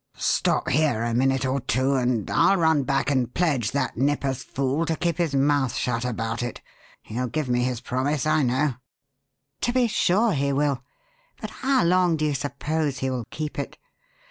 Stop 0.17 0.69
here 0.69 1.03
a 1.03 1.13
minute 1.13 1.45
or 1.45 1.59
two 1.61 1.93
and 1.93 2.27
I'll 2.31 2.57
run 2.57 2.81
back 2.81 3.11
and 3.11 3.31
pledge 3.31 3.69
that 3.69 3.97
Nippers 3.97 4.41
fool 4.43 4.83
to 4.87 4.95
keep 4.95 5.19
his 5.19 5.35
mouth 5.35 5.75
shut 5.75 6.03
about 6.05 6.41
it. 6.41 6.59
He'll 7.03 7.27
give 7.27 7.47
me 7.47 7.61
his 7.63 7.81
promise, 7.81 8.25
I 8.25 8.41
know." 8.41 8.73
"To 9.61 9.71
be 9.71 9.85
sure 9.87 10.33
he 10.33 10.51
will. 10.53 10.81
But 11.39 11.51
how 11.51 11.83
long 11.83 12.17
do 12.17 12.25
you 12.25 12.33
suppose 12.33 12.97
he 12.97 13.11
will 13.11 13.25
keep 13.29 13.59
it? 13.59 13.77